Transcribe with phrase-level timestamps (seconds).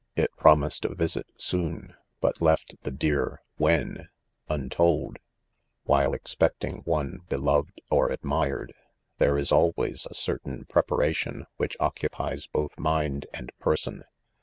[0.15, 4.09] It' promised a visit soon, but left the dear when
[4.49, 5.21] untold* 6
[5.83, 8.73] While expecting one beloved or admired,
[9.19, 14.03] there is always a certain preparation which occupies both mind and person.